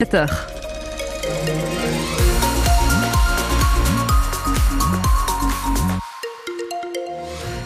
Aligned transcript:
7h. 0.00 0.57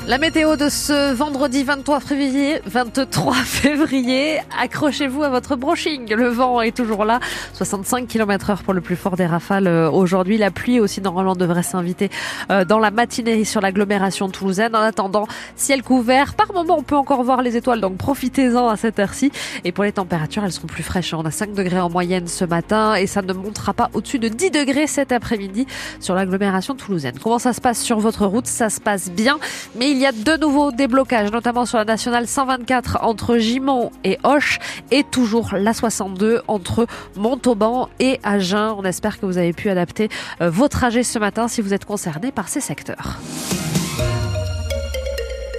La 0.09 0.19
météo 0.19 0.57
de 0.57 0.69
ce 0.69 1.15
vendredi 1.15 1.63
23 1.63 2.01
février, 2.01 2.61
23 2.67 3.35
février, 3.45 4.41
accrochez-vous 4.61 5.23
à 5.23 5.29
votre 5.29 5.55
brushing. 5.55 6.13
Le 6.13 6.27
vent 6.27 6.61
est 6.61 6.77
toujours 6.77 7.05
là, 7.05 7.21
65 7.53 8.09
km 8.09 8.51
heure 8.51 8.63
pour 8.65 8.75
le 8.75 8.81
plus 8.81 8.97
fort 8.97 9.15
des 9.15 9.27
rafales 9.27 9.69
euh, 9.69 9.89
aujourd'hui. 9.89 10.39
La 10.39 10.51
pluie 10.51 10.81
aussi 10.81 11.01
normalement 11.01 11.37
devrait 11.37 11.63
s'inviter 11.63 12.11
euh, 12.51 12.65
dans 12.65 12.81
la 12.81 12.91
matinée 12.91 13.45
sur 13.45 13.61
l'agglomération 13.61 14.29
toulousaine. 14.29 14.75
En 14.75 14.81
attendant, 14.81 15.29
ciel 15.55 15.85
couvert. 15.85 16.35
Par 16.35 16.53
moment, 16.53 16.79
on 16.79 16.83
peut 16.83 16.97
encore 16.97 17.23
voir 17.23 17.41
les 17.41 17.57
étoiles, 17.57 17.81
donc 17.81 17.97
profitez-en 17.97 18.69
à 18.69 18.77
cette 18.77 18.99
heure-ci. 18.99 19.31
Et 19.63 19.71
pour 19.71 19.85
les 19.85 19.93
températures, 19.93 20.45
elles 20.45 20.51
seront 20.51 20.67
plus 20.67 20.83
fraîches. 20.83 21.15
On 21.15 21.25
a 21.25 21.31
5 21.31 21.53
degrés 21.53 21.81
en 21.81 21.91
moyenne 21.91 22.27
ce 22.27 22.45
matin 22.45 22.97
et 22.97 23.07
ça 23.07 23.23
ne 23.23 23.33
montera 23.33 23.73
pas 23.73 23.89
au-dessus 23.95 24.19
de 24.19 24.27
10 24.27 24.51
degrés 24.51 24.89
cet 24.89 25.13
après-midi 25.13 25.69
sur 26.01 26.17
l'agglomération 26.17 26.75
toulousaine. 26.75 27.15
Comment 27.23 27.39
ça 27.39 27.53
se 27.53 27.61
passe 27.61 27.81
sur 27.81 28.01
votre 28.01 28.27
route? 28.27 28.49
Ça 28.49 28.69
se 28.69 28.81
passe 28.81 29.09
bien, 29.09 29.39
mais 29.77 29.92
il 29.93 29.99
y 29.99 30.07
a 30.07 30.13
de 30.13 30.41
nouveaux 30.41 30.73
déblocages, 30.73 31.31
notamment 31.31 31.67
sur 31.67 31.77
la 31.77 31.85
nationale 31.85 32.27
124 32.27 32.99
entre 33.03 33.37
Gimont 33.37 33.93
et 34.05 34.19
Hoche 34.25 34.59
et 34.91 35.05
toujours 35.05 35.51
la 35.55 35.75
62 35.75 36.41
entre 36.49 36.87
Montauban 37.17 37.91
et 38.01 38.19
Agen. 38.23 38.75
On 38.79 38.85
espère 38.85 39.21
que 39.21 39.27
vous 39.27 39.37
avez 39.37 39.53
pu 39.53 39.69
adapter 39.69 40.09
euh, 40.41 40.49
vos 40.49 40.69
trajets 40.69 41.03
ce 41.03 41.19
matin 41.19 41.47
si 41.47 41.61
vous 41.61 41.75
êtes 41.75 41.85
concerné 41.85 42.33
par 42.33 42.49
ces 42.49 42.61
secteurs. 42.61 43.19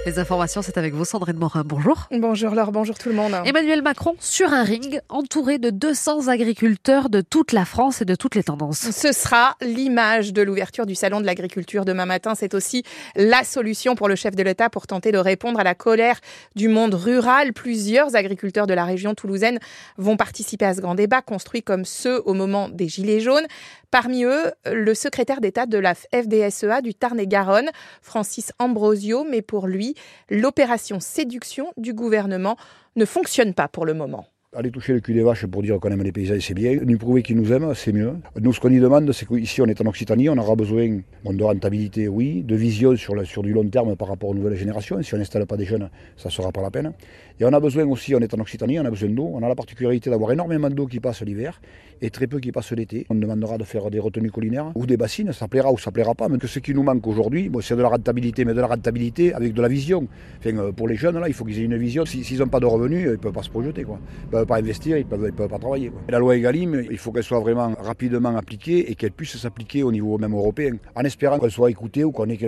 Les 0.06 0.18
informations, 0.18 0.60
c'est 0.60 0.76
avec 0.76 0.92
vous, 0.92 1.06
Sandrine 1.06 1.38
Morin. 1.38 1.62
Bonjour. 1.64 2.08
Bonjour 2.10 2.54
Laure, 2.54 2.72
bonjour 2.72 2.98
tout 2.98 3.08
le 3.08 3.14
monde. 3.14 3.32
Emmanuel 3.46 3.80
Macron 3.80 4.16
sur 4.20 4.52
un 4.52 4.62
ring, 4.62 5.00
entouré 5.08 5.56
de 5.56 5.70
200 5.70 6.28
agriculteurs 6.28 7.08
de 7.08 7.22
toute 7.22 7.52
la 7.52 7.64
France 7.64 8.02
et 8.02 8.04
de 8.04 8.14
toutes 8.14 8.34
les 8.34 8.42
tendances. 8.42 8.90
Ce 8.90 9.12
sera 9.12 9.56
l'image 9.62 10.34
de 10.34 10.42
l'ouverture 10.42 10.84
du 10.84 10.94
Salon 10.94 11.22
de 11.22 11.26
l'agriculture 11.26 11.86
demain 11.86 12.04
matin. 12.04 12.34
C'est 12.34 12.52
aussi 12.52 12.82
la 13.16 13.44
solution 13.44 13.94
pour 13.94 14.08
le 14.08 14.14
chef 14.14 14.36
de 14.36 14.42
l'État 14.42 14.68
pour 14.68 14.86
tenter 14.86 15.10
de 15.10 15.16
répondre 15.16 15.58
à 15.58 15.64
la 15.64 15.74
colère 15.74 16.20
du 16.54 16.68
monde 16.68 16.92
rural. 16.92 17.54
Plusieurs 17.54 18.14
agriculteurs 18.14 18.66
de 18.66 18.74
la 18.74 18.84
région 18.84 19.14
toulousaine 19.14 19.58
vont 19.96 20.18
participer 20.18 20.66
à 20.66 20.74
ce 20.74 20.82
grand 20.82 20.96
débat, 20.96 21.22
construit 21.22 21.62
comme 21.62 21.86
ceux 21.86 22.20
au 22.26 22.34
moment 22.34 22.68
des 22.68 22.88
Gilets 22.88 23.20
jaunes. 23.20 23.46
Parmi 23.90 24.24
eux, 24.24 24.50
le 24.66 24.92
secrétaire 24.92 25.40
d'État 25.40 25.66
de 25.66 25.78
la 25.78 25.94
FDSEA 25.94 26.82
du 26.82 26.94
Tarn-et-Garonne, 26.94 27.70
Francis 28.02 28.50
Ambrosio, 28.58 29.24
mais 29.30 29.40
pour 29.40 29.68
lui, 29.68 29.93
l'opération 30.30 31.00
séduction 31.00 31.72
du 31.76 31.94
gouvernement 31.94 32.56
ne 32.96 33.04
fonctionne 33.04 33.54
pas 33.54 33.68
pour 33.68 33.86
le 33.86 33.94
moment. 33.94 34.26
Aller 34.56 34.70
toucher 34.70 34.92
le 34.92 35.00
cul 35.00 35.14
des 35.14 35.24
vaches 35.24 35.46
pour 35.46 35.62
dire 35.62 35.80
qu'on 35.80 35.88
aime 35.88 36.04
les 36.04 36.12
paysages, 36.12 36.42
c'est 36.42 36.54
bien. 36.54 36.78
Nous 36.84 36.96
prouver 36.96 37.24
qu'ils 37.24 37.36
nous 37.36 37.52
aiment, 37.52 37.74
c'est 37.74 37.92
mieux. 37.92 38.12
Nous, 38.40 38.52
ce 38.52 38.60
qu'on 38.60 38.70
y 38.70 38.78
demande, 38.78 39.10
c'est 39.10 39.26
qu'ici, 39.26 39.60
on 39.60 39.66
est 39.66 39.80
en 39.80 39.86
Occitanie, 39.86 40.28
on 40.28 40.38
aura 40.38 40.54
besoin 40.54 41.00
de 41.24 41.42
rentabilité, 41.42 42.06
oui, 42.06 42.44
de 42.44 42.54
vision 42.54 42.94
sur, 42.94 43.26
sur 43.26 43.42
du 43.42 43.52
long 43.52 43.68
terme 43.68 43.96
par 43.96 44.06
rapport 44.06 44.30
aux 44.30 44.34
nouvelles 44.34 44.54
générations. 44.54 45.02
Si 45.02 45.12
on 45.12 45.18
n'installe 45.18 45.46
pas 45.46 45.56
des 45.56 45.64
jeunes, 45.64 45.90
ça 46.16 46.28
ne 46.28 46.32
sera 46.32 46.52
pas 46.52 46.62
la 46.62 46.70
peine. 46.70 46.92
Et 47.40 47.44
on 47.44 47.52
a 47.52 47.58
besoin 47.58 47.84
aussi, 47.86 48.14
on 48.14 48.20
est 48.20 48.32
en 48.32 48.38
Occitanie, 48.38 48.78
on 48.78 48.84
a 48.84 48.90
besoin 48.90 49.08
d'eau. 49.08 49.28
On 49.34 49.42
a 49.42 49.48
la 49.48 49.56
particularité 49.56 50.08
d'avoir 50.08 50.30
énormément 50.30 50.70
d'eau 50.70 50.86
qui 50.86 51.00
passe 51.00 51.22
l'hiver 51.22 51.60
et 52.00 52.10
très 52.10 52.28
peu 52.28 52.38
qui 52.38 52.52
passe 52.52 52.70
l'été. 52.70 53.06
On 53.10 53.16
demandera 53.16 53.58
de 53.58 53.64
faire 53.64 53.90
des 53.90 53.98
retenues 53.98 54.30
collinaires 54.30 54.70
ou 54.76 54.86
des 54.86 54.96
bassines, 54.96 55.32
ça 55.32 55.48
plaira 55.48 55.72
ou 55.72 55.78
ça 55.78 55.90
plaira 55.90 56.14
pas. 56.14 56.28
Mais 56.28 56.38
que 56.38 56.46
ce 56.46 56.60
qui 56.60 56.74
nous 56.74 56.84
manque 56.84 57.04
aujourd'hui, 57.08 57.50
c'est 57.60 57.74
de 57.74 57.82
la 57.82 57.88
rentabilité, 57.88 58.44
mais 58.44 58.54
de 58.54 58.60
la 58.60 58.68
rentabilité 58.68 59.34
avec 59.34 59.52
de 59.52 59.60
la 59.60 59.66
vision. 59.66 60.06
Euh, 60.46 60.70
pour 60.70 60.86
les 60.86 60.94
jeunes, 60.94 61.18
là, 61.18 61.26
il 61.26 61.34
faut 61.34 61.44
qu'ils 61.44 61.58
aient 61.58 61.64
une 61.64 61.76
vision. 61.76 62.06
S'ils 62.06 62.38
n'ont 62.38 62.46
pas 62.46 62.60
de 62.60 62.66
revenus, 62.66 63.00
ils 63.04 63.10
ne 63.10 63.16
peuvent 63.16 63.32
pas 63.32 63.42
se 63.42 63.50
projeter. 63.50 63.82
Quoi. 63.82 63.98
Ne 64.32 64.43
peuvent 64.44 64.56
pas 64.56 64.60
investir, 64.60 64.96
ils 64.96 65.06
ne 65.06 65.30
peuvent, 65.30 65.48
pas 65.48 65.58
travailler. 65.58 65.90
La 66.08 66.18
loi 66.18 66.36
Egalim, 66.36 66.84
il 66.90 66.98
faut 66.98 67.12
qu'elle 67.12 67.24
soit 67.24 67.40
vraiment 67.40 67.72
rapidement 67.78 68.36
appliquée 68.36 68.90
et 68.90 68.94
qu'elle 68.94 69.12
puisse 69.12 69.36
s'appliquer 69.36 69.82
au 69.82 69.92
niveau 69.92 70.18
même 70.18 70.34
européen, 70.34 70.72
en 70.94 71.02
espérant 71.02 71.38
qu'elle 71.38 71.50
soit 71.50 71.70
écoutée 71.70 72.04
ou 72.04 72.12
qu'on 72.12 72.28
ait 72.28 72.38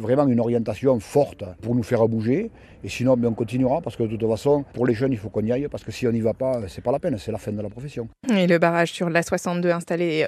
vraiment 0.00 0.26
une 0.26 0.40
orientation 0.40 0.98
forte 1.00 1.44
pour 1.60 1.74
nous 1.74 1.82
faire 1.82 2.06
bouger. 2.08 2.50
Et 2.82 2.88
sinon, 2.88 3.16
ben, 3.16 3.28
on 3.28 3.34
continuera 3.34 3.80
parce 3.80 3.96
que 3.96 4.04
de 4.04 4.16
toute 4.16 4.30
façon, 4.30 4.64
pour 4.72 4.86
les 4.86 4.94
jeunes, 4.94 5.12
il 5.12 5.18
faut 5.18 5.28
qu'on 5.28 5.44
y 5.44 5.52
aille 5.52 5.68
parce 5.70 5.84
que 5.84 5.92
si 5.92 6.06
on 6.06 6.12
n'y 6.12 6.20
va 6.20 6.32
pas, 6.32 6.60
c'est 6.68 6.80
pas 6.82 6.92
la 6.92 6.98
peine, 6.98 7.18
c'est 7.18 7.32
la 7.32 7.38
fin 7.38 7.52
de 7.52 7.60
la 7.60 7.68
profession. 7.68 8.08
Et 8.34 8.46
le 8.46 8.58
barrage 8.58 8.92
sur 8.92 9.10
la 9.10 9.22
62 9.22 9.70
installé 9.70 10.26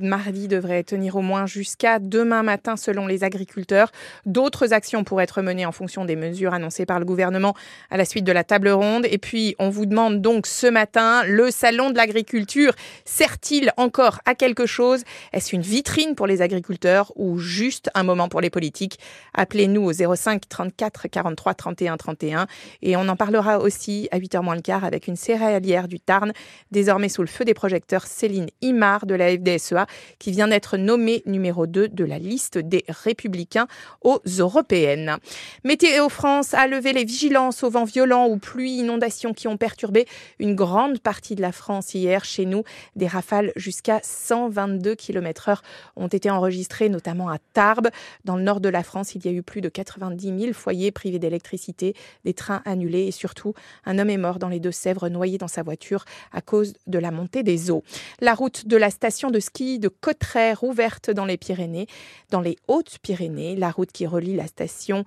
mardi 0.00 0.48
devrait 0.48 0.82
tenir 0.82 1.16
au 1.16 1.22
moins 1.22 1.46
jusqu'à 1.46 1.98
demain 1.98 2.42
matin 2.42 2.76
selon 2.76 3.06
les 3.06 3.24
agriculteurs. 3.24 3.90
D'autres 4.26 4.72
actions 4.72 5.04
pourraient 5.04 5.24
être 5.24 5.40
menées 5.40 5.64
en 5.64 5.72
fonction 5.72 6.04
des 6.04 6.16
mesures 6.16 6.52
annoncées 6.52 6.84
par 6.84 6.98
le 6.98 7.06
gouvernement 7.06 7.54
à 7.90 7.96
la 7.96 8.04
suite 8.04 8.24
de 8.24 8.32
la 8.32 8.44
table 8.44 8.68
ronde. 8.68 9.06
Et 9.10 9.18
puis, 9.18 9.56
on 9.58 9.70
vous 9.70 9.86
demande 9.86 10.20
donc 10.20 10.46
ce 10.46 10.66
matin, 10.66 11.22
le 11.26 11.50
salon 11.50 11.90
de 11.90 11.96
l'agriculture 11.96 12.72
sert-il 13.04 13.72
encore 13.76 14.20
à 14.26 14.34
quelque 14.34 14.66
chose? 14.66 15.04
Est-ce 15.32 15.54
une 15.54 15.62
vitrine 15.62 16.14
pour 16.14 16.26
les 16.26 16.42
agriculteurs 16.42 17.12
ou 17.16 17.38
juste 17.38 17.90
un 17.94 18.02
moment 18.02 18.28
pour 18.28 18.40
les 18.40 18.50
politiques? 18.50 18.98
Appelez-nous 19.32 19.82
au 19.82 20.14
05 20.14 20.48
34 20.48 21.08
43 21.08 21.54
31 21.54 21.93
31 21.96 22.46
et 22.82 22.96
on 22.96 23.08
en 23.08 23.16
parlera 23.16 23.58
aussi 23.58 24.08
à 24.10 24.18
8h 24.18 24.42
moins 24.42 24.54
le 24.54 24.62
quart 24.62 24.84
avec 24.84 25.06
une 25.06 25.16
céréalière 25.16 25.88
du 25.88 26.00
Tarn, 26.00 26.32
désormais 26.70 27.08
sous 27.08 27.22
le 27.22 27.28
feu 27.28 27.44
des 27.44 27.54
projecteurs, 27.54 28.06
Céline 28.06 28.48
Imar 28.62 29.06
de 29.06 29.14
la 29.14 29.30
FDSEA, 29.30 29.86
qui 30.18 30.30
vient 30.30 30.48
d'être 30.48 30.76
nommée 30.76 31.22
numéro 31.26 31.66
2 31.66 31.88
de 31.88 32.04
la 32.04 32.18
liste 32.18 32.58
des 32.58 32.84
républicains 32.88 33.66
aux 34.02 34.20
européennes. 34.38 35.16
Météo 35.64 36.08
France 36.08 36.54
a 36.54 36.66
levé 36.66 36.92
les 36.92 37.04
vigilances 37.04 37.62
au 37.62 37.70
vent 37.70 37.84
violent, 37.84 38.26
ou 38.28 38.38
pluies, 38.38 38.78
inondations 38.78 39.32
qui 39.32 39.48
ont 39.48 39.56
perturbé 39.56 40.06
une 40.38 40.54
grande 40.54 41.00
partie 41.00 41.34
de 41.34 41.42
la 41.42 41.52
France 41.52 41.94
hier. 41.94 42.24
Chez 42.24 42.46
nous, 42.46 42.64
des 42.96 43.06
rafales 43.06 43.52
jusqu'à 43.56 44.00
122 44.02 44.94
km 44.94 45.48
heure 45.48 45.62
ont 45.96 46.08
été 46.08 46.30
enregistrées, 46.30 46.88
notamment 46.88 47.28
à 47.28 47.38
Tarbes. 47.52 47.88
Dans 48.24 48.36
le 48.36 48.42
nord 48.42 48.60
de 48.60 48.68
la 48.68 48.82
France, 48.82 49.14
il 49.14 49.24
y 49.24 49.28
a 49.28 49.32
eu 49.32 49.42
plus 49.42 49.60
de 49.60 49.68
90 49.68 50.40
000 50.40 50.52
foyers 50.52 50.92
privés 50.92 51.18
d'électricité, 51.18 51.83
des 52.24 52.32
trains 52.32 52.62
annulés 52.64 53.06
et 53.06 53.10
surtout, 53.10 53.52
un 53.84 53.98
homme 53.98 54.08
est 54.08 54.16
mort 54.16 54.38
dans 54.38 54.48
les 54.48 54.60
Deux-Sèvres, 54.60 55.08
noyé 55.08 55.36
dans 55.36 55.48
sa 55.48 55.62
voiture 55.62 56.04
à 56.32 56.40
cause 56.40 56.72
de 56.86 56.98
la 56.98 57.10
montée 57.10 57.42
des 57.42 57.70
eaux. 57.70 57.82
La 58.20 58.34
route 58.34 58.66
de 58.66 58.76
la 58.76 58.90
station 58.90 59.30
de 59.30 59.40
ski 59.40 59.78
de 59.78 59.88
Cotterêts, 59.88 60.54
ouverte 60.62 61.10
dans 61.10 61.26
les 61.26 61.36
Pyrénées, 61.36 61.86
dans 62.30 62.40
les 62.40 62.56
Hautes-Pyrénées, 62.68 63.56
la 63.56 63.70
route 63.70 63.92
qui 63.92 64.06
relie 64.06 64.36
la 64.36 64.46
station 64.46 65.04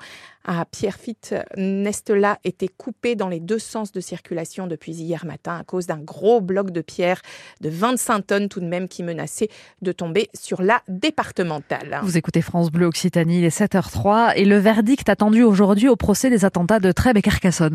à 0.48 0.64
Pierrefitte 0.66 1.36
Nestela 1.58 2.40
était 2.44 2.70
coupée 2.70 3.16
dans 3.16 3.28
les 3.28 3.42
deux 3.42 3.60
sens 3.60 3.92
de 3.92 4.00
circulation 4.00 4.66
depuis 4.66 4.94
hier 4.94 5.26
matin 5.26 5.58
à 5.60 5.64
cause 5.64 5.88
d'un 5.88 5.98
gros 5.98 6.40
bloc 6.40 6.72
de 6.72 6.82
pierre 6.82 7.22
de 7.60 7.70
25 7.70 8.26
tonnes 8.26 8.50
tout 8.50 8.62
de 8.62 8.66
même 8.66 8.88
qui 8.88 9.04
menaçait 9.04 9.50
de 9.82 9.92
tomber 9.92 10.30
sur 10.34 10.62
la 10.62 10.82
départementale. 10.88 12.00
Vous 12.04 12.18
écoutez 12.18 12.42
France 12.42 12.72
Bleu 12.72 12.86
Occitanie, 12.86 13.40
il 13.40 13.46
est 13.46 13.60
7h03 13.60 14.34
et 14.36 14.46
le 14.46 14.58
verdict 14.58 15.10
attendu 15.10 15.44
aujourd'hui 15.44 15.90
au 15.90 15.96
procès 15.96 16.30
des 16.30 16.46
attentats 16.46 16.67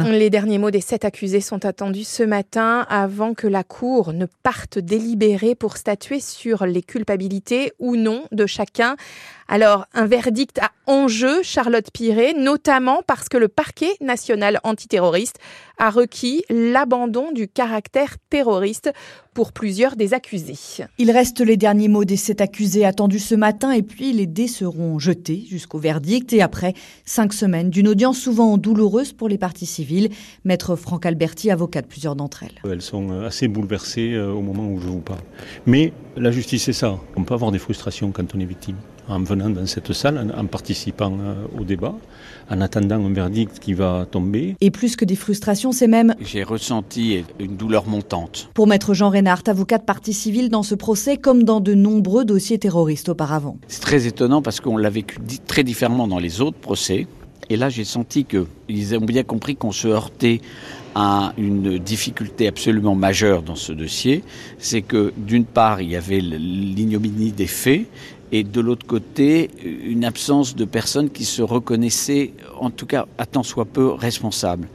Les 0.07 0.31
derniers 0.31 0.59
mots 0.59 0.71
des 0.71 0.81
sept 0.81 1.05
accusés 1.05 1.41
sont 1.41 1.65
attendus 1.65 2.05
ce 2.05 2.23
matin 2.23 2.87
avant 2.89 3.35
que 3.35 3.47
la 3.47 3.65
Cour 3.65 4.13
ne 4.13 4.27
parte 4.43 4.79
délibérer 4.79 5.55
pour 5.55 5.77
statuer 5.77 6.21
sur 6.21 6.67
les 6.67 6.83
culpabilités 6.83 7.73
ou 7.79 7.97
non 7.97 8.25
de 8.33 8.47
chacun. 8.47 8.97
Alors, 9.49 9.87
un 9.93 10.07
verdict 10.07 10.59
à 10.61 10.71
enjeu, 10.87 11.43
Charlotte 11.43 11.91
Piré, 11.93 12.35
notamment 12.35 13.03
parce 13.07 13.29
que 13.29 13.37
le 13.37 13.49
parquet 13.49 13.93
national 14.01 14.61
antiterroriste 14.65 15.39
a 15.83 15.91
requis 15.91 16.45
l'abandon 16.49 17.33
du 17.33 17.49
caractère 17.49 18.15
terroriste 18.31 18.93
pour 19.35 19.51
plusieurs 19.51 19.97
des 19.97 20.15
accusés. 20.15 20.55
Il 20.99 21.11
reste 21.11 21.41
les 21.41 21.57
derniers 21.57 21.89
mots 21.89 22.05
des 22.05 22.17
sept 22.17 22.41
accusés 22.41 22.85
attendus 22.85 23.19
ce 23.19 23.35
matin 23.35 23.73
et 23.73 23.83
puis 23.83 24.13
les 24.13 24.29
dés 24.29 24.47
seront 24.47 25.01
jetés 25.01 25.45
jusqu'au 25.51 25.79
verdict 25.79 26.33
et 26.35 26.41
après 26.41 26.75
cinq 27.05 27.33
semaines 27.33 27.69
d'une 27.69 27.89
audience 27.89 28.17
souvent 28.17 28.59
douloureuse 28.59 29.13
pour 29.13 29.29
les 29.29 29.39
parties 29.39 29.67
civiles. 29.67 30.11
Maître 30.45 30.77
Franck 30.77 31.05
Alberti, 31.05 31.51
avocat 31.51 31.83
de 31.83 31.89
plusieurs 31.89 32.15
d'entre 32.15 32.45
elles. 32.45 32.71
Elles 32.71 32.81
sont 32.81 33.11
assez 33.23 33.49
bouleversées 33.49 34.13
euh, 34.13 34.31
au 34.31 34.41
moment 34.41 34.69
où 34.69 34.79
je 34.79 34.87
vous 34.87 35.01
parle. 35.01 35.23
Mais 35.67 35.93
la 36.17 36.31
justice, 36.31 36.63
c'est 36.63 36.73
ça. 36.73 36.97
On 37.17 37.25
peut 37.25 37.35
avoir 37.35 37.51
des 37.51 37.59
frustrations 37.59 38.13
quand 38.13 38.37
on 38.37 38.39
est 38.39 38.45
victime 38.45 38.77
en 39.13 39.23
venant 39.23 39.51
dans 39.51 39.67
cette 39.67 39.93
salle, 39.93 40.33
en, 40.37 40.47
participant 40.47 41.13
euh, 41.13 41.35
au 41.59 41.65
débat, 41.65 41.95
en 42.51 42.61
attendant 42.61 43.05
un 43.05 43.13
verdict 43.13 43.59
qui 43.59 43.75
va 43.75 44.07
tomber. 44.11 44.57
Et 44.61 44.71
plus 44.71 44.97
que 44.97 45.05
des 45.05 45.17
frustrations, 45.17 45.73
c'est 45.73 45.87
même... 45.87 46.15
J'ai 46.21 46.43
ressenti 46.43 47.25
une 47.39 47.57
douleur 47.57 47.87
montante. 47.87 48.49
Pour 48.55 48.67
maître 48.67 48.95
Jean 48.95 49.11
Reynard, 49.11 49.43
avocat 49.47 49.79
de 49.79 49.85
partie 49.85 50.13
civile 50.13 50.49
dans 50.49 50.63
ce 50.63 50.75
procès, 50.75 51.17
comme 51.17 51.45
dans 51.45 51.61
de 51.61 51.75
nombreux 51.75 52.25
dossiers 52.25 52.59
terroristes 52.59 53.09
auparavant. 53.09 53.59
C'est 53.69 53.83
très 53.83 54.07
étonnant 54.07 54.43
parce 54.43 54.61
qu'on 54.61 54.77
l'a 54.77 54.91
vécu 54.91 55.19
très 55.47 55.65
différemment 55.65 56.09
dans 56.09 56.19
les 56.19 56.41
autres 56.41 56.59
procès. 56.59 57.07
Et 57.51 57.57
là, 57.57 57.69
j'ai 57.69 57.85
senti 57.85 58.25
qu'ils 58.25 58.97
ont 58.97 59.05
bien 59.05 59.25
compris 59.25 59.57
qu'on 59.57 59.73
se 59.73 59.89
heurtait 59.89 60.41
à 60.95 61.33
une 61.39 61.79
difficulté 61.79 62.49
absolument 62.49 62.95
majeure 62.95 63.43
dans 63.43 63.57
ce 63.57 63.73
dossier. 63.73 64.23
C'est 64.59 64.83
que 64.83 65.13
d'une 65.17 65.45
part, 65.45 65.81
il 65.81 65.91
y 65.91 65.97
avait 65.97 66.21
l'ignominie 66.21 67.33
des 67.33 67.47
faits 67.47 67.87
et 68.33 68.45
de 68.45 68.61
l'autre 68.63 68.87
côté, 68.87 69.51
une 69.63 70.05
absence 70.07 70.57
de 70.57 70.65
personnes 70.65 71.11
qui 71.11 71.27
se 71.27 71.43
reconnaissaient, 71.43 72.33
en 72.59 72.71
tout 72.71 72.87
cas 72.87 73.07
à 73.19 73.27
tant 73.27 73.43
soit 73.43 73.67
peu, 73.67 73.93
responsables. 73.93 74.69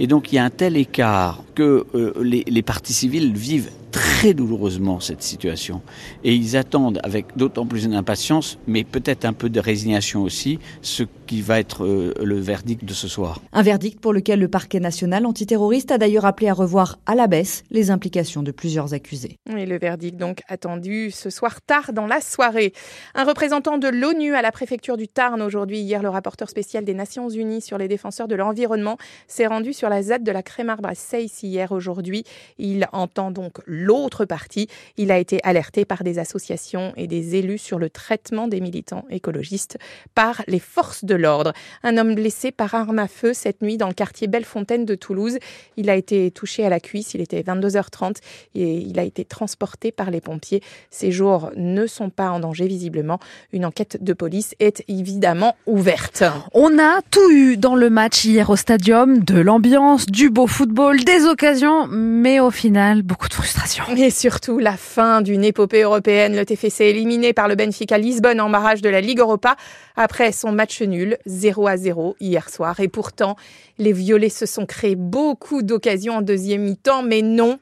Et 0.00 0.08
donc 0.08 0.32
il 0.32 0.36
y 0.36 0.38
a 0.38 0.44
un 0.44 0.50
tel 0.50 0.76
écart 0.76 1.42
que 1.54 1.86
euh, 1.94 2.12
les, 2.20 2.42
les 2.46 2.62
partis 2.62 2.92
civils 2.92 3.32
vivent 3.32 3.70
très 3.94 4.34
douloureusement 4.34 4.98
cette 4.98 5.22
situation. 5.22 5.80
Et 6.24 6.34
ils 6.34 6.56
attendent 6.56 6.98
avec 7.04 7.36
d'autant 7.36 7.64
plus 7.64 7.88
d'impatience, 7.88 8.58
mais 8.66 8.82
peut-être 8.82 9.24
un 9.24 9.32
peu 9.32 9.48
de 9.48 9.60
résignation 9.60 10.24
aussi, 10.24 10.58
ce 10.82 11.04
qui 11.28 11.42
va 11.42 11.60
être 11.60 11.84
euh, 11.84 12.12
le 12.20 12.40
verdict 12.40 12.84
de 12.84 12.92
ce 12.92 13.06
soir. 13.06 13.40
Un 13.52 13.62
verdict 13.62 14.00
pour 14.00 14.12
lequel 14.12 14.40
le 14.40 14.48
parquet 14.48 14.80
national 14.80 15.24
antiterroriste 15.26 15.92
a 15.92 15.98
d'ailleurs 15.98 16.24
appelé 16.24 16.48
à 16.48 16.54
revoir 16.54 16.98
à 17.06 17.14
la 17.14 17.28
baisse 17.28 17.62
les 17.70 17.92
implications 17.92 18.42
de 18.42 18.50
plusieurs 18.50 18.94
accusés. 18.94 19.36
Et 19.56 19.64
le 19.64 19.78
verdict 19.78 20.16
donc 20.16 20.42
attendu 20.48 21.12
ce 21.12 21.30
soir 21.30 21.62
tard 21.62 21.92
dans 21.92 22.08
la 22.08 22.20
soirée. 22.20 22.72
Un 23.14 23.22
représentant 23.22 23.78
de 23.78 23.86
l'ONU 23.86 24.34
à 24.34 24.42
la 24.42 24.50
préfecture 24.50 24.96
du 24.96 25.06
Tarn 25.06 25.40
aujourd'hui, 25.40 25.78
hier 25.78 26.02
le 26.02 26.08
rapporteur 26.08 26.50
spécial 26.50 26.84
des 26.84 26.94
Nations 26.94 27.28
Unies 27.28 27.60
sur 27.60 27.78
les 27.78 27.86
défenseurs 27.86 28.26
de 28.26 28.34
l'environnement 28.34 28.98
s'est 29.28 29.46
rendu 29.46 29.72
sur 29.72 29.88
la 29.88 30.02
ZAD 30.02 30.24
de 30.24 30.32
la 30.32 30.42
Crémar 30.42 30.82
Brasseille 30.82 31.30
hier 31.44 31.70
aujourd'hui. 31.70 32.24
Il 32.58 32.88
entend 32.92 33.30
donc 33.30 33.58
l'autre 33.84 34.24
partie. 34.24 34.68
Il 34.96 35.12
a 35.12 35.18
été 35.18 35.40
alerté 35.44 35.84
par 35.84 36.02
des 36.02 36.18
associations 36.18 36.92
et 36.96 37.06
des 37.06 37.36
élus 37.36 37.58
sur 37.58 37.78
le 37.78 37.90
traitement 37.90 38.48
des 38.48 38.60
militants 38.60 39.04
écologistes 39.10 39.78
par 40.14 40.42
les 40.46 40.58
forces 40.58 41.04
de 41.04 41.14
l'ordre. 41.14 41.52
Un 41.82 41.96
homme 41.98 42.14
blessé 42.14 42.50
par 42.50 42.74
arme 42.74 42.98
à 42.98 43.08
feu 43.08 43.32
cette 43.34 43.62
nuit 43.62 43.76
dans 43.76 43.88
le 43.88 43.94
quartier 43.94 44.26
Bellefontaine 44.26 44.84
de 44.84 44.94
Toulouse. 44.94 45.38
Il 45.76 45.90
a 45.90 45.96
été 45.96 46.30
touché 46.30 46.64
à 46.64 46.68
la 46.68 46.80
cuisse, 46.80 47.14
il 47.14 47.20
était 47.20 47.42
22h30 47.42 48.16
et 48.54 48.76
il 48.78 48.98
a 48.98 49.02
été 49.02 49.24
transporté 49.24 49.92
par 49.92 50.10
les 50.10 50.20
pompiers. 50.20 50.62
Ses 50.90 51.12
jours 51.12 51.50
ne 51.56 51.86
sont 51.86 52.10
pas 52.10 52.30
en 52.30 52.40
danger 52.40 52.66
visiblement. 52.66 53.18
Une 53.52 53.64
enquête 53.64 54.02
de 54.02 54.12
police 54.12 54.54
est 54.60 54.84
évidemment 54.88 55.56
ouverte. 55.66 56.24
On 56.52 56.78
a 56.78 57.00
tout 57.10 57.30
eu 57.30 57.56
dans 57.56 57.74
le 57.74 57.90
match 57.90 58.24
hier 58.24 58.50
au 58.50 58.56
stadium, 58.56 59.18
de 59.24 59.40
l'ambiance, 59.40 60.06
du 60.06 60.30
beau 60.30 60.46
football, 60.46 61.02
des 61.04 61.24
occasions, 61.24 61.86
mais 61.88 62.40
au 62.40 62.50
final, 62.50 63.02
beaucoup 63.02 63.28
de 63.28 63.34
frustration. 63.34 63.73
Et 63.96 64.10
surtout 64.10 64.58
la 64.58 64.76
fin 64.76 65.22
d'une 65.22 65.44
épopée 65.44 65.82
européenne. 65.82 66.36
Le 66.36 66.44
TFC 66.44 66.84
éliminé 66.84 67.32
par 67.32 67.48
le 67.48 67.54
Benfica 67.54 67.98
Lisbonne 67.98 68.40
en 68.40 68.50
barrage 68.50 68.82
de 68.82 68.88
la 68.88 69.00
Ligue 69.00 69.20
Europa 69.20 69.56
après 69.96 70.32
son 70.32 70.52
match 70.52 70.82
nul 70.82 71.18
0 71.26 71.66
à 71.66 71.76
0 71.76 72.16
hier 72.20 72.48
soir. 72.48 72.80
Et 72.80 72.88
pourtant, 72.88 73.36
les 73.78 73.92
Violets 73.92 74.28
se 74.28 74.46
sont 74.46 74.66
créés 74.66 74.96
beaucoup 74.96 75.62
d'occasions 75.62 76.16
en 76.16 76.22
deuxième 76.22 76.62
mi-temps, 76.62 77.02
mais 77.02 77.22
non. 77.22 77.58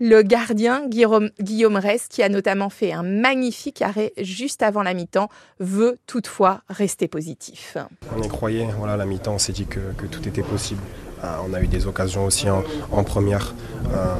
Le 0.00 0.22
gardien 0.22 0.86
Guillaume, 0.86 1.30
Guillaume 1.40 1.76
Rest, 1.76 2.12
qui 2.12 2.22
a 2.22 2.28
notamment 2.28 2.70
fait 2.70 2.92
un 2.92 3.02
magnifique 3.02 3.82
arrêt 3.82 4.12
juste 4.16 4.62
avant 4.62 4.82
la 4.82 4.94
mi-temps, 4.94 5.28
veut 5.58 5.98
toutefois 6.06 6.62
rester 6.68 7.08
positif. 7.08 7.76
On 8.16 8.22
y 8.22 8.28
croyait, 8.28 8.66
voilà, 8.78 8.96
la 8.96 9.06
mi-temps, 9.06 9.34
on 9.34 9.38
s'est 9.38 9.52
dit 9.52 9.66
que, 9.66 9.80
que 9.96 10.06
tout 10.06 10.26
était 10.28 10.42
possible. 10.42 10.82
Euh, 11.24 11.36
on 11.48 11.54
a 11.54 11.60
eu 11.60 11.66
des 11.66 11.86
occasions 11.86 12.26
aussi 12.26 12.46
en, 12.50 13.04
première. 13.04 13.54
Euh, 13.92 14.14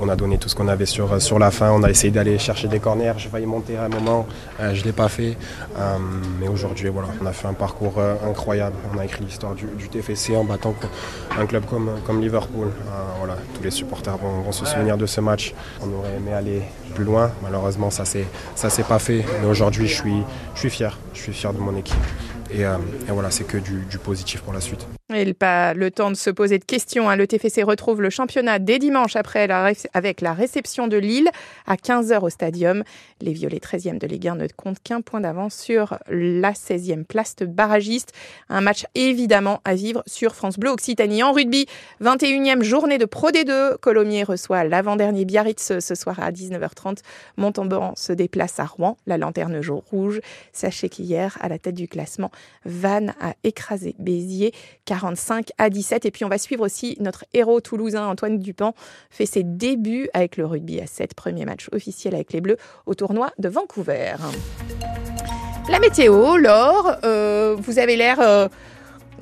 on, 0.00 0.08
a 0.08 0.16
donné, 0.16 0.38
tout 0.38 0.48
ce 0.48 0.54
qu'on 0.54 0.68
avait 0.68 0.86
sur, 0.86 1.38
la 1.38 1.50
fin. 1.50 1.70
On 1.70 1.82
a 1.82 1.90
essayé 1.90 2.10
d'aller 2.10 2.38
chercher 2.38 2.68
des 2.68 2.80
corners. 2.80 3.12
J'ai 3.18 3.28
failli 3.28 3.46
monter 3.46 3.76
à 3.76 3.84
un 3.84 3.88
moment. 3.88 4.26
Euh, 4.60 4.74
je 4.74 4.80
ne 4.80 4.86
l'ai 4.86 4.92
pas 4.92 5.08
fait. 5.08 5.36
Mais 6.40 6.48
aujourd'hui, 6.48 6.88
voilà, 6.88 7.08
on 7.22 7.26
a 7.26 7.32
fait 7.32 7.48
un 7.48 7.54
parcours 7.54 8.00
incroyable. 8.26 8.76
On 8.94 8.98
a 8.98 9.04
écrit 9.04 9.24
l'histoire 9.24 9.54
du, 9.54 9.88
TFC 9.88 10.36
en 10.36 10.44
battant 10.44 10.74
un 11.38 11.46
club 11.46 11.64
comme, 11.66 12.20
Liverpool. 12.20 12.68
tous 13.54 13.62
les 13.62 13.70
supporters 13.70 14.16
vont, 14.16 14.52
se 14.52 14.64
souvenir 14.64 14.96
de 14.96 15.06
ce 15.06 15.20
match. 15.20 15.54
On 15.82 15.98
aurait 15.98 16.16
aimé 16.16 16.32
aller 16.32 16.62
plus 16.94 17.04
loin. 17.04 17.30
Malheureusement, 17.42 17.90
ça 17.90 18.04
ne 18.04 18.70
s'est 18.70 18.82
pas 18.82 18.98
fait. 18.98 19.24
Mais 19.40 19.48
aujourd'hui, 19.48 19.86
je 19.86 19.94
suis, 20.54 20.70
fier. 20.70 20.98
Je 21.12 21.20
suis 21.20 21.32
fier 21.32 21.52
de 21.52 21.58
mon 21.58 21.76
équipe. 21.76 21.96
Et, 22.50 22.64
voilà, 23.08 23.30
c'est 23.30 23.44
que 23.44 23.58
du, 23.58 23.98
positif 23.98 24.42
pour 24.42 24.52
la 24.52 24.60
suite. 24.60 24.86
Et 25.14 25.34
pas 25.34 25.72
le 25.72 25.92
temps 25.92 26.10
de 26.10 26.16
se 26.16 26.30
poser 26.30 26.58
de 26.58 26.64
questions. 26.64 27.08
Hein. 27.08 27.14
Le 27.14 27.28
TFC 27.28 27.62
retrouve 27.62 28.02
le 28.02 28.10
championnat 28.10 28.58
dès 28.58 28.80
dimanche 28.80 29.14
après 29.14 29.48
avec 29.94 30.20
la 30.20 30.32
réception 30.32 30.88
de 30.88 30.96
Lille 30.96 31.30
à 31.64 31.76
15h 31.76 32.24
au 32.24 32.28
Stadium. 32.28 32.82
Les 33.20 33.32
Violets 33.32 33.60
13e 33.60 33.98
de 33.98 34.06
Ligue 34.08 34.26
1 34.26 34.34
ne 34.34 34.48
comptent 34.48 34.82
qu'un 34.82 35.02
point 35.02 35.20
d'avance 35.20 35.54
sur 35.54 35.96
la 36.08 36.50
16e 36.50 37.04
place 37.04 37.36
de 37.36 37.46
barragiste. 37.46 38.14
Un 38.48 38.60
match 38.60 38.84
évidemment 38.96 39.60
à 39.64 39.76
vivre 39.76 40.02
sur 40.08 40.34
France 40.34 40.58
Bleu 40.58 40.70
Occitanie. 40.70 41.22
En 41.22 41.30
rugby, 41.30 41.66
21e 42.02 42.64
journée 42.64 42.98
de 42.98 43.04
Pro 43.04 43.30
D2. 43.30 43.78
Colomiers 43.78 44.24
reçoit 44.24 44.64
l'avant-dernier 44.64 45.24
Biarritz 45.24 45.78
ce 45.78 45.94
soir 45.94 46.18
à 46.18 46.32
19h30. 46.32 46.98
Montauban 47.36 47.94
se 47.94 48.12
déplace 48.12 48.58
à 48.58 48.64
Rouen, 48.64 48.96
la 49.06 49.18
lanterne 49.18 49.60
jour 49.60 49.84
rouge. 49.88 50.20
Sachez 50.52 50.88
qu'hier, 50.88 51.38
à 51.40 51.48
la 51.48 51.60
tête 51.60 51.76
du 51.76 51.86
classement, 51.86 52.32
Vannes 52.64 53.14
a 53.20 53.34
écrasé 53.44 53.94
Béziers 54.00 54.52
45 54.96 55.50
à 55.58 55.68
17. 55.70 56.06
Et 56.06 56.10
puis 56.10 56.24
on 56.24 56.28
va 56.28 56.38
suivre 56.38 56.64
aussi 56.64 56.96
notre 57.00 57.24
héros 57.34 57.60
toulousain 57.60 58.06
Antoine 58.06 58.38
Dupont 58.38 58.72
fait 59.10 59.26
ses 59.26 59.42
débuts 59.42 60.08
avec 60.14 60.36
le 60.36 60.46
rugby 60.46 60.80
à 60.80 60.86
7, 60.86 61.14
premier 61.14 61.44
match 61.44 61.68
officiel 61.72 62.14
avec 62.14 62.32
les 62.32 62.40
Bleus 62.40 62.56
au 62.86 62.94
tournoi 62.94 63.30
de 63.38 63.48
Vancouver. 63.48 64.14
La 65.68 65.80
météo, 65.80 66.36
Laure, 66.36 66.96
euh, 67.04 67.56
vous 67.58 67.78
avez 67.78 67.96
l'air... 67.96 68.20
Euh 68.20 68.48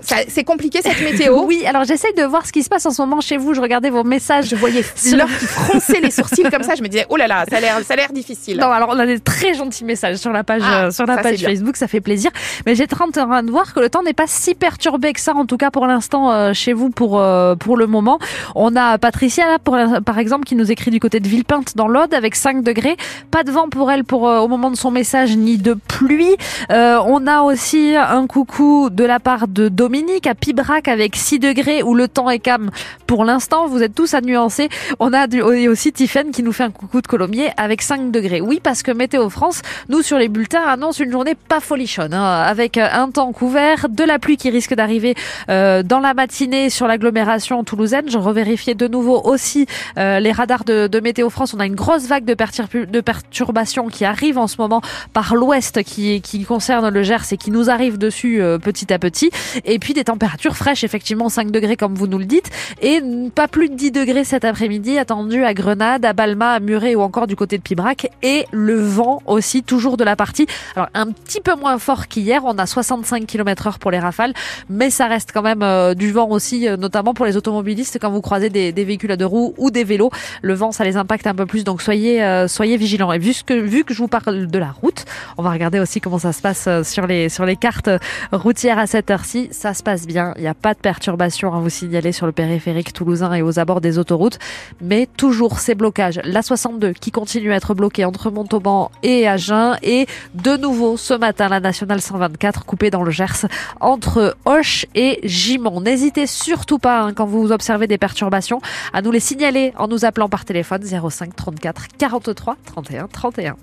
c'est 0.02 0.44
compliqué 0.44 0.80
cette 0.82 1.00
météo. 1.12 1.44
oui, 1.44 1.64
alors 1.66 1.84
j'essaie 1.84 2.12
de 2.12 2.22
voir 2.22 2.46
ce 2.46 2.52
qui 2.52 2.62
se 2.62 2.68
passe 2.68 2.84
en 2.86 2.90
ce 2.90 3.00
moment 3.02 3.20
chez 3.20 3.36
vous. 3.36 3.54
Je 3.54 3.60
regardais 3.60 3.90
vos 3.90 4.04
messages. 4.04 4.48
Je 4.48 4.56
voyais 4.56 4.82
Fleur 4.94 5.28
qui 5.38 5.46
fronçait 5.46 6.00
les 6.00 6.10
sourcils 6.10 6.44
comme 6.50 6.62
ça. 6.62 6.74
Je 6.74 6.82
me 6.82 6.88
disais, 6.88 7.06
oh 7.08 7.16
là 7.16 7.26
là, 7.26 7.44
ça 7.48 7.56
a 7.56 7.60
l'air, 7.60 7.80
ça 7.84 7.94
a 7.94 7.96
l'air 7.96 8.12
difficile. 8.12 8.58
Non, 8.58 8.70
alors 8.70 8.90
on 8.92 8.98
a 8.98 9.06
des 9.06 9.20
très 9.20 9.54
gentils 9.54 9.84
messages 9.84 10.16
sur 10.16 10.32
la 10.32 10.44
page, 10.44 10.62
ah, 10.64 10.84
euh, 10.84 10.90
sur 10.90 11.06
la 11.06 11.18
page 11.18 11.38
Facebook, 11.38 11.76
ça 11.76 11.88
fait 11.88 12.00
plaisir. 12.00 12.30
Mais 12.66 12.74
j'ai 12.74 12.84
en 12.84 13.10
train 13.10 13.42
de 13.42 13.50
voir 13.50 13.74
que 13.74 13.80
le 13.80 13.88
temps 13.88 14.02
n'est 14.02 14.12
pas 14.12 14.26
si 14.26 14.54
perturbé 14.54 15.12
que 15.12 15.20
ça, 15.20 15.34
en 15.34 15.46
tout 15.46 15.56
cas 15.56 15.70
pour 15.70 15.86
l'instant 15.86 16.30
euh, 16.30 16.52
chez 16.52 16.72
vous 16.72 16.90
pour 16.90 17.18
euh, 17.18 17.54
pour 17.54 17.76
le 17.76 17.86
moment. 17.86 18.18
On 18.54 18.76
a 18.76 18.98
Patricia 18.98 19.46
là, 19.46 19.58
pour, 19.58 19.76
par 20.04 20.18
exemple, 20.18 20.44
qui 20.44 20.54
nous 20.54 20.70
écrit 20.70 20.90
du 20.90 21.00
côté 21.00 21.20
de 21.20 21.28
Villepinte 21.28 21.76
dans 21.76 21.88
l'Aude 21.88 22.14
avec 22.14 22.34
5 22.34 22.62
degrés. 22.62 22.96
Pas 23.30 23.42
de 23.42 23.50
vent 23.50 23.68
pour 23.68 23.90
elle 23.90 24.04
pour 24.04 24.22
au 24.22 24.48
moment 24.48 24.70
de 24.70 24.76
son 24.76 24.90
message 24.90 25.36
ni 25.36 25.58
de 25.58 25.74
pluie. 25.74 26.36
on 26.70 27.26
a 27.26 27.42
aussi 27.42 27.94
un 27.96 28.26
coucou 28.26 28.90
de 28.90 29.04
la 29.04 29.20
part 29.20 29.48
de 29.48 29.68
Dominique 29.84 30.26
à 30.26 30.34
Pibrac 30.34 30.88
avec 30.88 31.14
6 31.14 31.40
degrés 31.40 31.82
où 31.82 31.94
le 31.94 32.08
temps 32.08 32.30
est 32.30 32.38
calme 32.38 32.70
pour 33.06 33.22
l'instant. 33.26 33.66
Vous 33.66 33.82
êtes 33.82 33.94
tous 33.94 34.14
à 34.14 34.22
nuancer. 34.22 34.70
On 34.98 35.12
a 35.12 35.26
aussi 35.68 35.92
Tiffen 35.92 36.30
qui 36.30 36.42
nous 36.42 36.52
fait 36.52 36.62
un 36.62 36.70
coucou 36.70 37.02
de 37.02 37.06
Colomiers 37.06 37.50
avec 37.58 37.82
5 37.82 38.10
degrés. 38.10 38.40
Oui, 38.40 38.60
parce 38.62 38.82
que 38.82 38.90
Météo 38.90 39.28
France, 39.28 39.60
nous 39.90 40.00
sur 40.00 40.16
les 40.16 40.28
bulletins, 40.28 40.62
annonce 40.66 41.00
une 41.00 41.10
journée 41.10 41.34
pas 41.34 41.60
folichonne, 41.60 42.14
hein, 42.14 42.24
avec 42.24 42.78
un 42.78 43.10
temps 43.10 43.30
couvert, 43.32 43.90
de 43.90 44.04
la 44.04 44.18
pluie 44.18 44.38
qui 44.38 44.48
risque 44.48 44.72
d'arriver 44.72 45.14
euh, 45.50 45.82
dans 45.82 46.00
la 46.00 46.14
matinée 46.14 46.70
sur 46.70 46.86
l'agglomération 46.86 47.62
toulousaine. 47.62 48.08
Je 48.08 48.16
revérifiais 48.16 48.74
de 48.74 48.88
nouveau 48.88 49.20
aussi 49.22 49.66
euh, 49.98 50.18
les 50.18 50.32
radars 50.32 50.64
de, 50.64 51.00
Météo 51.00 51.28
France. 51.28 51.52
On 51.52 51.60
a 51.60 51.66
une 51.66 51.74
grosse 51.74 52.06
vague 52.06 52.24
de, 52.24 52.32
perturbations 52.32 53.88
qui 53.88 54.06
arrive 54.06 54.38
en 54.38 54.46
ce 54.46 54.56
moment 54.58 54.80
par 55.12 55.34
l'ouest 55.34 55.82
qui, 55.82 56.22
concerne 56.48 56.88
le 56.88 57.02
Gers 57.02 57.32
et 57.32 57.36
qui 57.36 57.50
nous 57.50 57.68
arrive 57.68 57.98
dessus 57.98 58.40
euh, 58.40 58.58
petit 58.58 58.90
à 58.90 58.98
petit. 58.98 59.30
Et 59.66 59.73
puis 59.78 59.94
des 59.94 60.04
température 60.04 60.56
fraîche, 60.56 60.84
effectivement 60.84 61.28
5 61.28 61.50
degrés 61.50 61.76
comme 61.76 61.94
vous 61.94 62.06
nous 62.06 62.18
le 62.18 62.24
dites, 62.24 62.50
et 62.80 63.00
pas 63.34 63.48
plus 63.48 63.68
de 63.68 63.74
10 63.74 63.90
degrés 63.90 64.24
cet 64.24 64.44
après-midi 64.44 64.98
attendu 64.98 65.44
à 65.44 65.54
Grenade, 65.54 66.04
à 66.04 66.12
Balma, 66.12 66.52
à 66.52 66.60
Muret 66.60 66.94
ou 66.94 67.00
encore 67.00 67.26
du 67.26 67.36
côté 67.36 67.58
de 67.58 67.62
Pibrac, 67.62 68.10
et 68.22 68.46
le 68.52 68.80
vent 68.80 69.22
aussi 69.26 69.62
toujours 69.62 69.96
de 69.96 70.04
la 70.04 70.16
partie. 70.16 70.46
Alors 70.76 70.88
un 70.94 71.10
petit 71.10 71.40
peu 71.40 71.54
moins 71.54 71.78
fort 71.78 72.06
qu'hier, 72.08 72.42
on 72.44 72.58
a 72.58 72.66
65 72.66 73.26
km 73.26 73.66
heure 73.66 73.78
pour 73.78 73.90
les 73.90 73.98
rafales, 73.98 74.34
mais 74.68 74.90
ça 74.90 75.06
reste 75.06 75.30
quand 75.32 75.42
même 75.42 75.62
euh, 75.62 75.94
du 75.94 76.12
vent 76.12 76.28
aussi, 76.28 76.68
euh, 76.68 76.76
notamment 76.76 77.14
pour 77.14 77.26
les 77.26 77.36
automobilistes 77.36 77.98
quand 78.00 78.10
vous 78.10 78.20
croisez 78.20 78.50
des, 78.50 78.72
des, 78.72 78.84
véhicules 78.84 79.12
à 79.12 79.16
deux 79.16 79.26
roues 79.26 79.54
ou 79.56 79.70
des 79.70 79.84
vélos. 79.84 80.10
Le 80.42 80.54
vent, 80.54 80.72
ça 80.72 80.84
les 80.84 80.96
impacte 80.96 81.26
un 81.26 81.34
peu 81.34 81.46
plus, 81.46 81.64
donc 81.64 81.82
soyez 81.82 82.22
euh, 82.22 82.48
soyez 82.48 82.76
vigilants. 82.76 83.12
Et 83.12 83.18
vu 83.18 83.32
que 83.46 83.54
vu 83.54 83.84
que 83.84 83.94
je 83.94 83.98
vous 83.98 84.08
parle 84.08 84.46
de 84.46 84.58
la 84.58 84.70
route, 84.70 85.04
on 85.38 85.42
va 85.42 85.50
regarder 85.50 85.80
aussi 85.80 86.00
comment 86.00 86.18
ça 86.18 86.32
se 86.32 86.42
passe 86.42 86.68
sur 86.82 87.06
les 87.06 87.28
sur 87.28 87.44
les 87.44 87.56
cartes 87.56 87.90
routières 88.32 88.78
à 88.78 88.86
cette 88.86 89.10
heure-ci. 89.10 89.48
Ça 89.64 89.72
se 89.72 89.82
passe 89.82 90.06
bien. 90.06 90.34
Il 90.36 90.42
n'y 90.42 90.46
a 90.46 90.52
pas 90.52 90.74
de 90.74 90.78
perturbation 90.78 91.54
à 91.54 91.58
vous 91.58 91.70
signaler 91.70 92.12
sur 92.12 92.26
le 92.26 92.32
périphérique 92.32 92.92
toulousain 92.92 93.32
et 93.32 93.40
aux 93.40 93.58
abords 93.58 93.80
des 93.80 93.96
autoroutes. 93.96 94.38
Mais 94.82 95.08
toujours 95.16 95.58
ces 95.58 95.74
blocages. 95.74 96.20
La 96.22 96.42
62 96.42 96.92
qui 96.92 97.10
continue 97.10 97.50
à 97.50 97.56
être 97.56 97.72
bloquée 97.72 98.04
entre 98.04 98.30
Montauban 98.30 98.90
et 99.02 99.26
Agen. 99.26 99.78
Et 99.82 100.06
de 100.34 100.58
nouveau 100.58 100.98
ce 100.98 101.14
matin, 101.14 101.48
la 101.48 101.60
nationale 101.60 102.02
124 102.02 102.66
coupée 102.66 102.90
dans 102.90 103.02
le 103.02 103.10
Gers 103.10 103.46
entre 103.80 104.36
Hoche 104.44 104.84
et 104.94 105.26
Gimont. 105.26 105.80
N'hésitez 105.80 106.26
surtout 106.26 106.78
pas 106.78 107.00
hein, 107.00 107.14
quand 107.14 107.24
vous 107.24 107.50
observez 107.50 107.86
des 107.86 107.96
perturbations 107.96 108.60
à 108.92 109.00
nous 109.00 109.12
les 109.12 109.18
signaler 109.18 109.72
en 109.78 109.88
nous 109.88 110.04
appelant 110.04 110.28
par 110.28 110.44
téléphone 110.44 110.82
05 110.84 111.34
34 111.34 111.88
43 111.96 112.56
31 112.66 113.08
31. 113.08 113.56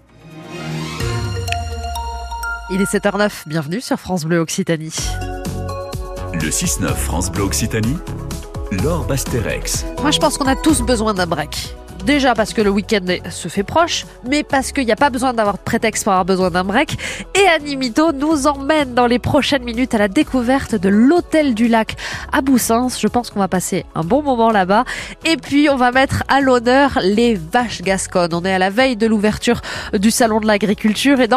Il 2.72 2.82
est 2.82 2.92
7h09, 2.92 3.44
bienvenue 3.46 3.82
sur 3.82 4.00
France 4.00 4.26
Bleu 4.26 4.40
Occitanie. 4.40 4.96
Le 6.34 6.50
6-9 6.50 6.94
France 6.96 7.32
Bleu 7.32 7.44
Occitanie, 7.44 7.98
Laure 8.72 9.06
Basterex. 9.06 9.86
Moi, 10.02 10.12
je 10.12 10.20
pense 10.20 10.38
qu'on 10.38 10.48
a 10.48 10.56
tous 10.56 10.82
besoin 10.82 11.14
d'un 11.14 11.28
break 11.28 11.76
Déjà 12.06 12.34
parce 12.34 12.54
que 12.54 12.62
le 12.62 12.72
week-end 12.72 13.06
se 13.30 13.48
fait 13.48 13.64
proche, 13.64 14.06
mais 14.28 14.44
parce 14.44 14.72
qu'il 14.72 14.86
n'y 14.86 14.92
a 14.92 14.96
pas 14.96 15.12
besoin 15.12 15.34
d'avoir 15.34 15.58
de 15.58 15.64
prétexte 15.64 16.04
pour 16.04 16.14
avoir 16.14 16.26
besoin 16.26 16.50
d'un 16.50 16.64
break. 16.64 16.98
Et 17.36 17.48
Animito 17.48 18.12
nous 18.12 18.48
emmène 18.48 18.96
dans 18.96 19.06
les 19.06 19.20
prochaines 19.20 19.64
minutes 19.64 19.94
à 19.94 20.00
la 20.00 20.08
découverte 20.08 20.74
de 20.74 20.90
l'hôtel 20.90 21.54
du 21.54 21.68
lac 21.68 21.96
à 22.32 22.42
Boussins. 22.42 22.88
Je 22.90 23.08
pense 23.08 23.30
qu'on 23.30 23.40
va 23.40 23.48
passer 23.48 23.86
un 23.94 24.04
bon 24.04 24.24
moment 24.24 24.50
là-bas. 24.50 24.84
Et 25.26 25.38
puis 25.38 25.70
on 25.70 25.76
va 25.76 25.92
mettre 25.92 26.24
à 26.28 26.42
l'honneur 26.42 26.98
les 27.04 27.36
vaches 27.36 27.84
gasconnes. 27.84 28.34
On 28.34 28.44
est 28.46 28.54
à 28.54 28.60
la 28.60 28.72
veille 28.72 28.96
de 28.96 29.06
l'ouverture 29.06 29.62
du 29.94 30.10
salon 30.10 30.40
de 30.40 30.48
l'agriculture 30.48 31.20
et 31.22 31.28
dans 31.28 31.30